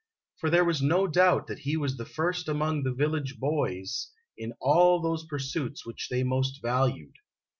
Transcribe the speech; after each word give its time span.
For 0.39 0.49
there 0.49 0.65
was 0.65 0.81
no 0.81 1.05
doubt 1.05 1.45
that 1.45 1.59
he 1.59 1.77
was 1.77 1.95
the 1.95 2.07
first 2.07 2.47
amon<j 2.49 2.85
the 2.85 2.91
village 2.91 3.33
o 3.33 3.35
o 3.35 3.39
boys 3.51 4.09
in 4.35 4.51
all 4.59 4.99
those 4.99 5.27
pursuits 5.27 5.85
which 5.85 6.09
they 6.09 6.23
most 6.23 6.59
valued. 6.59 7.13